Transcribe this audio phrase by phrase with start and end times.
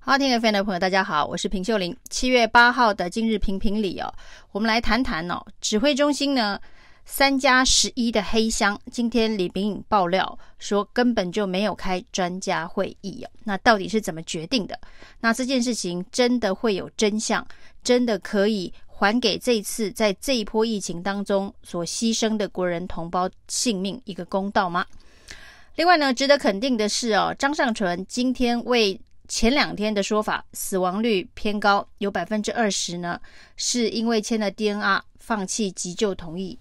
[0.00, 1.94] 好，听 FM 的朋友，大家好，我是平秀玲。
[2.08, 4.10] 七月八号的今日评评理哦，
[4.52, 6.58] 我们来谈谈哦，指挥中心呢
[7.04, 8.80] 三加十一的黑箱。
[8.90, 14.78] 今天李秉颖爆料说，根本就没有开专家会议哦，那到底是怎么决定的？
[15.20, 17.46] 那这件事情真的会有真相？
[17.82, 24.86] 真的可以还给这次在这一波疫情当中所牺牲的国人同胞性命一个公道吗？
[25.74, 28.98] 另外呢，值得肯定的是哦，张尚淳今天为
[29.28, 33.20] 前两天的说法，死亡率偏高，有百分之二十呢，
[33.56, 36.58] 是因为签了 DNR，放弃急救同意，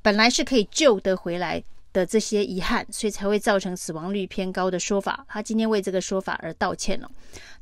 [0.00, 5.26] 本来是可以救得回来的这些遗憾，所以才会造成死亡率偏高的说法。
[5.28, 7.10] 他今天为这个说法而道歉了，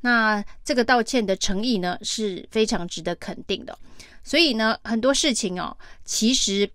[0.03, 3.77] 那这个道歉的诚意呢，是非常值得肯定的。
[4.23, 6.71] 所以呢，很多事情哦，其实。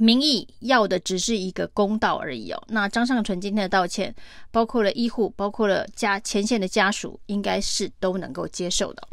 [0.00, 2.62] 民意要的只是一个公道而已哦。
[2.68, 4.14] 那张尚淳今天的道歉，
[4.50, 9.06] 包括了医护，包括了家前线的家属，应该是都能够接受的。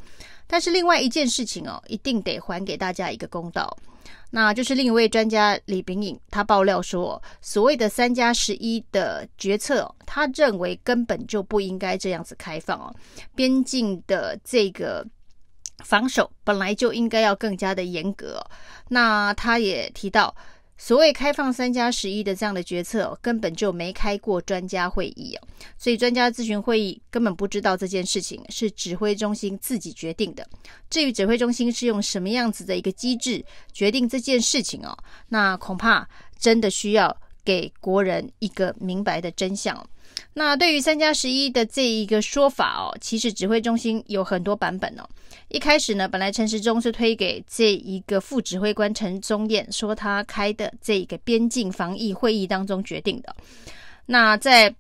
[0.48, 3.78] 但是另外一件事情哦，一定得还给大家一个公道，
[4.32, 12.96] 那就是另一位专家李秉颖，他爆料说，所谓的三加十一的决策，他认为根本就不应该这样子开放哦。
[13.36, 15.06] 边境的这个
[15.84, 18.42] 防守本来就应该要更加的严格。
[18.88, 20.34] 那他也提到。
[20.78, 25.48] 所谓开放三加十一的这样的决策，根本就没开过专家会议哦，
[25.78, 30.48] 所以专家咨询会议根本不知道这件事情是指挥中心自己决定的。
[30.90, 34.96] 至于指挥中心是用什么样子的一个机制决定这件事情哦，
[35.30, 39.84] 那恐怕真的需要给国人一个明白的真相。
[40.34, 45.08] 那对于三加十一的这一个说法哦，其实指挥中心有很多版本哦。
[45.50, 53.36] 一开始呢，本来陈时中是推给这一个副指挥官陈宗彦，说他开的这个边境防疫会议当中决定的。
[54.08, 54.74] 那在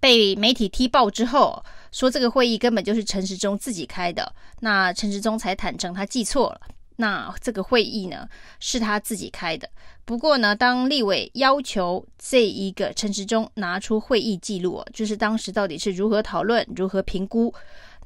[0.00, 6.60] 被媒体踢爆之后，说这个会议根本就是陈时中自己开的，那陈时中才坦诚他记错了。
[6.98, 8.26] 那这个会议呢，
[8.58, 9.68] 是他自己开的。
[10.04, 17.52] 不过呢，当立委要求这一个陈时中拿出会议记录，就是当时到底是如何讨论、如何评估，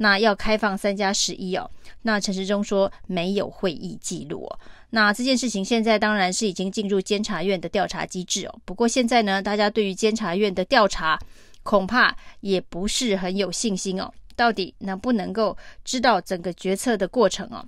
[0.00, 1.70] 那要开放三加十一哦。
[2.02, 4.58] 那陈时中说没有会议记录哦。
[4.90, 8.54] 那这件事情现在当然是已经进入监察院的调查机制哦。
[8.64, 11.18] 不过现在呢，大家对于监察院的调查
[11.62, 14.10] 恐怕也不是很有信心哦。
[14.34, 17.62] 到底能不能够知道整个决策的过程哦？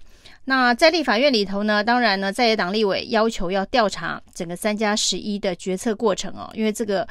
[0.46, 7.06] 那在立法院里头呢，当然呢，在野党立委要求要调查整个三加十一的决策过程哦，因为这个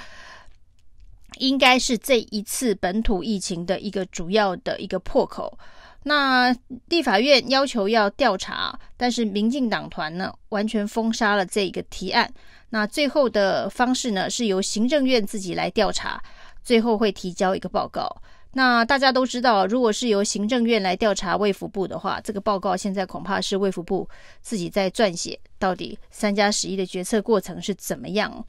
[1.41, 5.57] 应该是这一次本土疫情的一个主要的一个破口。
[6.03, 6.55] 那
[6.89, 12.31] 立法院要求要调查，但是民进党团呢完全封杀了这个提案。
[12.69, 16.21] 那最后的方式呢是由行政院自己来调查，
[16.63, 18.07] 最后会提交一个报告。
[18.53, 24.07] 那大家都知道，如果是由行政院来调查卫福部的话，这个报告现在恐怕是卫福部
[24.41, 28.45] 自己在撰写，到底三加十一的决策过程是怎么样？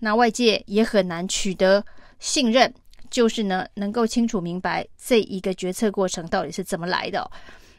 [0.00, 1.82] 那外界也很难取得
[2.18, 2.72] 信任，
[3.10, 7.30] 就是呢，能够清楚明白这一个决策过程到底是怎么来的。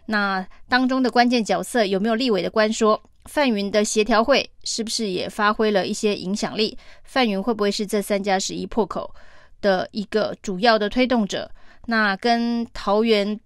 [0.06, 3.02] 那当中的关键角色有没有立委的关说？
[3.26, 6.78] 范云的协调会是不是也发挥了一些影响力？
[7.04, 9.14] 范云会不会是这三加十一破口
[9.60, 11.52] 的一个主要的推动者？
[11.88, 13.38] 那跟桃园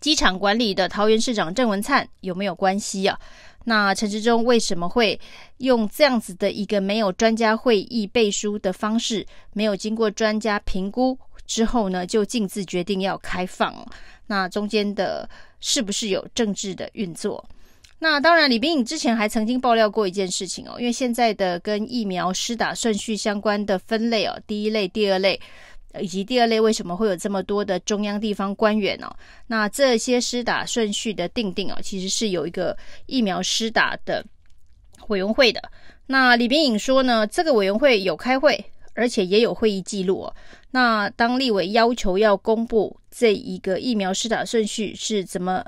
[0.00, 3.16] 机场管理的桃园市长郑文灿有没有关系啊？
[3.68, 5.18] 那陈志忠为什么会
[5.58, 11.18] 用这样子的一个没有专家会议背书的方式，没有经过专家评估
[11.48, 13.74] 之后呢，就径自决定要开放？
[14.28, 15.28] 那中间的
[15.58, 17.44] 是不是有政治的运作？
[17.98, 25.40] 那当然，李秉颖之前还曾经爆料过一件事情哦，因为现在的跟疫苗施打顺序相关的分类哦，第一类、第二类。
[26.00, 29.14] 以及第二类为什么会有这么多的中央地方官员呢？
[29.46, 32.76] 那这些施打顺序的定定啊，其实是有一个
[33.06, 34.24] 疫苗施打的
[35.08, 35.62] 委员会的。
[36.06, 38.64] 那李秉颖说呢，这个委员会有开会，
[38.94, 40.34] 而且也有会议记录哦。
[40.70, 45.64] 那当立委要求要公布这一个疫苗施打顺序是怎么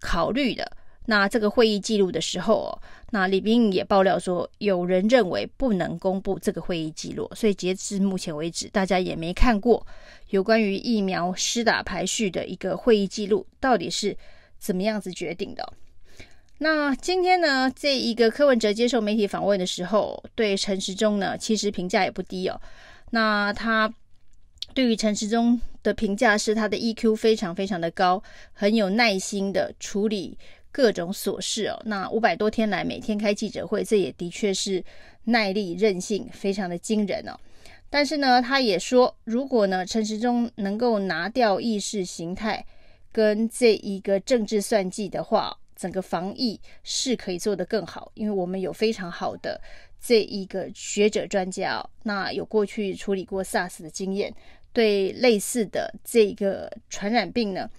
[0.00, 0.70] 考虑的？
[1.10, 2.78] 那这个会议记录的时候哦，
[3.12, 9.86] 那李冰也爆料说，有人认为不能公布这个会议记录，所以截至目前为止，大家也没看过
[10.28, 14.14] 有关于疫苗施打排序的一个会议记录到底是
[14.58, 15.72] 怎么样子决定的。
[16.58, 22.60] 那今天呢，这一个柯文哲接受媒体访问的时候，对陈时中呢，其实评价也不低哦。
[23.12, 23.90] 那他
[24.74, 28.22] 对于陈时中的评价是他的 EQ 非常非常的高，
[28.52, 30.36] 很有耐心的处理。
[30.70, 34.84] 各种琐事哦，那五百多天来每天开记者会，这也的确是
[35.24, 37.38] 耐力韧性非常的惊人哦。
[37.90, 42.64] 但是呢，他也说，如果呢陈时中能够拿掉意识形态
[43.10, 49.60] 跟这一个政治算计的话，整个防疫是可以做得更好，因为我们有非常好的
[50.00, 54.34] 这一个学者专家哦，那有过去处理过 SARS 的经验，
[54.72, 57.70] 对类似的这个传染病呢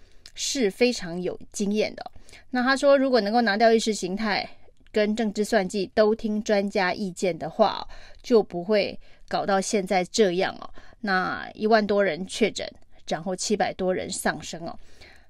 [0.41, 2.11] 是非常有经验的。
[2.51, 4.49] 那他说，如果能够拿掉意识形态
[4.89, 7.85] 跟政治算计，都听专家意见的话，
[8.23, 8.97] 就不会
[9.27, 10.69] 搞到现在这样哦。
[11.01, 12.65] 那一万多人确诊，
[13.09, 14.79] 然后七百多人丧生哦。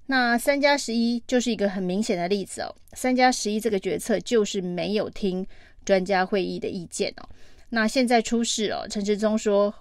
[0.06, 2.76] 那三加十一就是一个很明显的例子哦。
[2.94, 5.44] 三加十一这个决策就是没有听
[5.84, 7.28] 专家会议的意见哦。
[7.70, 9.74] 那现在出事哦，陈时中说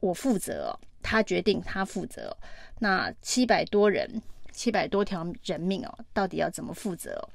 [0.00, 2.36] 我负责哦，他决定他负责哦。
[2.80, 4.20] 那七百多人。
[4.52, 7.28] 七百多条人命哦，到底要怎么负责哦？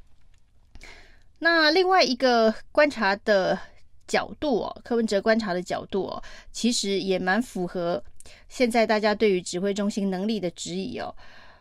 [1.39, 3.59] 那另外一个观察的
[4.07, 8.03] 角度哦，柯文哲观察的角度哦，其实也蛮符合
[8.49, 11.13] 现在大家对于指挥中心能力的质疑哦。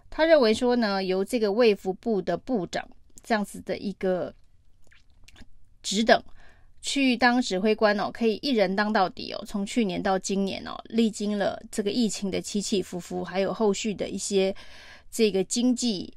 [0.08, 2.88] 他认为说呢，由这个卫福部的部长
[3.22, 4.32] 这样子的一个
[5.82, 6.22] 职等
[6.80, 9.44] 去当指挥官哦，可以一人当到底哦。
[9.46, 14.54] 从去年到今年哦，历经了这个疫情的起起伏伏，还有后续的一些。
[15.10, 16.12] 这个经济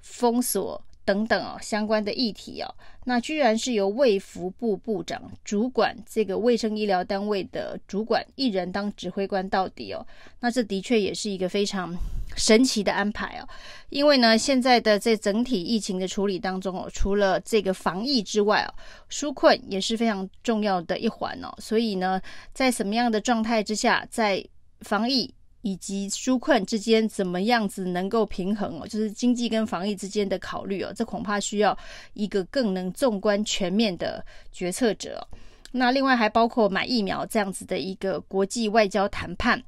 [0.00, 2.72] 封锁等等哦，相关的议题哦，
[3.04, 10.06] 那居然是由卫福部部长主管这个卫生医疗单位的主管一人当指挥官到底哦，
[10.40, 11.96] 那这的确也是一个非常
[12.36, 13.48] 神奇的安排哦，
[13.88, 18.70] 因为呢，现在的这整体疫情的处理当中哦，除了这个防疫之外哦，
[19.10, 22.20] 纾困也是非常重要的一环哦，所以呢，
[22.52, 24.44] 在什么样的状态之下，在
[24.82, 25.34] 防疫。
[25.62, 31.76] 以及纾困之间怎么样子能够平衡哦，就是经济跟防疫之间的考虑哦，这恐怕需要
[32.14, 35.26] 一个更能纵观全面的决策者。
[35.70, 39.62] 那另外还包括买疫苗这样子的一个国际外交谈判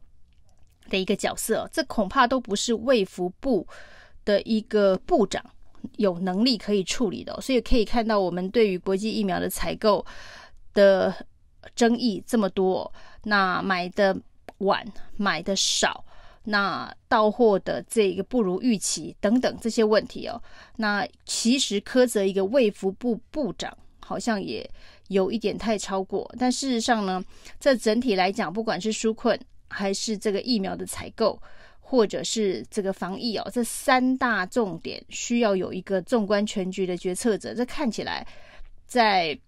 [0.88, 3.66] 的一个角色，这恐怕都不是卫福部
[4.24, 5.44] 的一个部长
[5.98, 7.38] 有能力可以处理的。
[7.42, 10.04] 所以可以看到，我们对于国际疫苗的采购
[10.72, 11.14] 的
[11.76, 12.90] 争议这么多，
[13.24, 14.16] 那买的。
[14.62, 14.84] 晚
[15.16, 16.04] 买的少，
[16.44, 20.42] 那到货的这个不如预期等等这些问题哦，
[20.76, 24.68] 那其实苛责一个卫福部部长好像也
[25.08, 26.28] 有一点太超过。
[26.38, 27.24] 但事实上呢，
[27.60, 29.38] 这整体来讲，不管是纾困
[29.68, 31.40] 还是这个疫苗的采购，
[31.80, 37.54] 或者是这个防疫哦，这三大重点需要有一个纵观全局的决策者。
[37.54, 38.26] 这看起来
[38.86, 39.38] 在。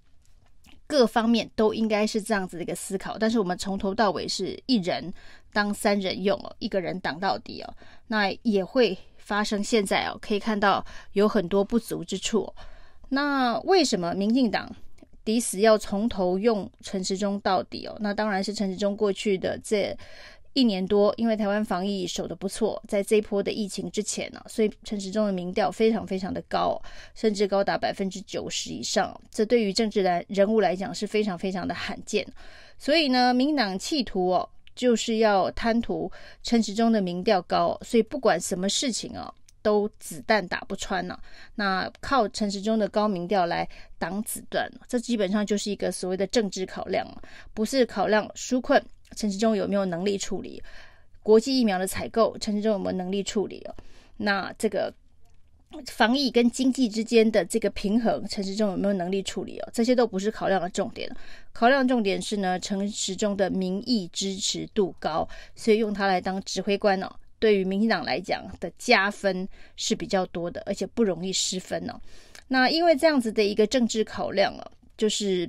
[0.87, 5.13] 各方面都应该是这样子的一个思考，但是我们从头到尾是一人
[5.53, 7.75] 当三人用哦，一个人挡到底哦，
[8.09, 12.53] 那也会发生现在哦，可以看到有很多不足之处。
[13.09, 14.71] 那为什么民进党
[15.25, 17.97] 抵死要从头用陈时中到底哦？
[18.01, 19.97] 那当然是陈时中过去的这。
[20.55, 26.81] 一年多，因为台湾防疫守得不错，在这一波的疫情之前呢、所以陈时中的民调非常非常的高，
[27.15, 29.21] 甚至高达百分之九十以上。
[29.31, 32.27] 这对于政治人人物来讲是非常非常的罕见。
[32.79, 36.11] 所以呢，民党企图哦，就是要贪图
[36.43, 41.21] 陈时中的民调高，所以不管什么事情哦，都子弹打不穿呢、啊。
[41.57, 43.69] 那靠陈时中的高民调来
[43.99, 47.05] 挡子弹，这基本上就是一个所谓的政治考量，
[47.53, 48.81] 不是考量纾困。
[49.15, 50.63] 陈时中有没有能力处理
[51.23, 52.37] 国际疫苗的采购？
[52.39, 53.75] 陈时中有没有能力处理哦？
[54.19, 54.93] 那这个
[55.87, 59.69] 防疫跟经济之间的这个平衡，陈时中有没有能力处理哦？
[59.73, 61.11] 这些都不是考量的重点，
[61.53, 71.99] 考量重点是呢，陈时中的民意支持度高，所以用他来当指挥官哦，对于民进党来讲的加分是比较多的，而且不容易失分哦。
[72.49, 75.49] 那因为这样子的一个政治考量哦，就是。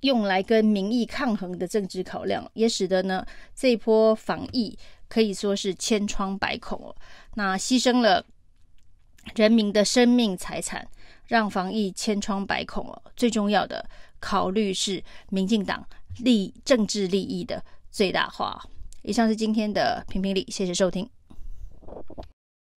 [0.00, 6.94] 用来跟民意抗衡的政治考量，也使得呢这一波防疫可以说是千疮百孔哦。
[7.34, 8.24] 那牺牲了
[9.34, 10.88] 人民的生命财产，
[11.26, 13.02] 让防疫千疮百孔哦。
[13.16, 13.88] 最重要的
[14.20, 15.86] 考虑是民进党
[16.18, 18.62] 利政治利益的最大化。
[19.02, 21.08] 以上是今天的评评理，谢谢收听。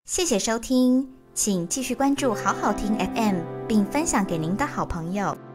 [0.06, 5.51] 谢谢收听，请继续关注好好听 FM，并分享给您的好朋友。